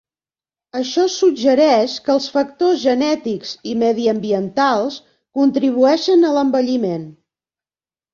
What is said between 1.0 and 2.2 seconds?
suggereix que